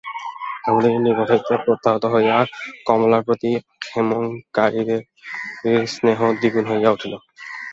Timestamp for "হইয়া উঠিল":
6.71-7.13